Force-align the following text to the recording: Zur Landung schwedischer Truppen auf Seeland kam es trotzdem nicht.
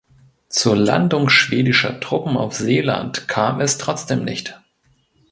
Zur 0.49 0.75
Landung 0.75 1.29
schwedischer 1.29 1.99
Truppen 1.99 2.35
auf 2.35 2.55
Seeland 2.55 3.27
kam 3.27 3.61
es 3.61 3.77
trotzdem 3.77 4.25
nicht. 4.25 4.59